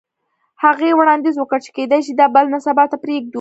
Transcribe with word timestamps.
هغې 0.63 0.89
وړاندیز 0.99 1.35
وکړ 1.37 1.59
چې 1.65 1.71
کیدای 1.77 2.01
شي 2.05 2.13
دا 2.15 2.25
بلنه 2.35 2.59
سبا 2.67 2.83
ته 2.91 2.97
پریږدو 3.03 3.29